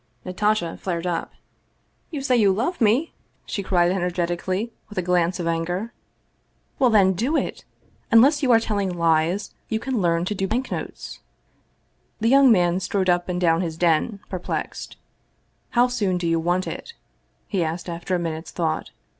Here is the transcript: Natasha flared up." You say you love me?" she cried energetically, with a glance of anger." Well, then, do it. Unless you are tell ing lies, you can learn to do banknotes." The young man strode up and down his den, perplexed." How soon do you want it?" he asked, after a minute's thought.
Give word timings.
Natasha 0.25 0.77
flared 0.81 1.05
up." 1.05 1.31
You 2.09 2.21
say 2.21 2.35
you 2.35 2.51
love 2.51 2.81
me?" 2.81 3.13
she 3.45 3.61
cried 3.61 3.91
energetically, 3.91 4.73
with 4.89 4.97
a 4.97 5.03
glance 5.03 5.39
of 5.39 5.45
anger." 5.45 5.93
Well, 6.79 6.89
then, 6.89 7.13
do 7.13 7.37
it. 7.37 7.65
Unless 8.09 8.41
you 8.41 8.51
are 8.51 8.59
tell 8.59 8.79
ing 8.79 8.89
lies, 8.97 9.53
you 9.69 9.77
can 9.79 10.01
learn 10.01 10.25
to 10.25 10.33
do 10.33 10.47
banknotes." 10.47 11.19
The 12.19 12.29
young 12.29 12.51
man 12.51 12.79
strode 12.79 13.11
up 13.11 13.29
and 13.29 13.39
down 13.39 13.61
his 13.61 13.77
den, 13.77 14.21
perplexed." 14.27 14.97
How 15.77 15.85
soon 15.87 16.17
do 16.17 16.25
you 16.27 16.39
want 16.39 16.65
it?" 16.65 16.93
he 17.47 17.63
asked, 17.63 17.87
after 17.87 18.15
a 18.15 18.19
minute's 18.19 18.49
thought. 18.49 18.89